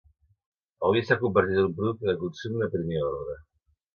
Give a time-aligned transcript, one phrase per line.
[0.87, 3.37] El vi s'ha convertit en un producte de consum de primer ordre.